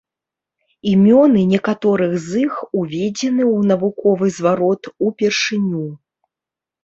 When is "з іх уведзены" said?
2.29-3.43